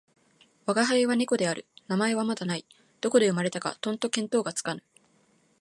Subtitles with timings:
[0.65, 1.67] 吾輩は猫である。
[1.87, 2.65] 名前はまだない。
[3.01, 4.81] どこで生れたかとんと見当がつかぬ。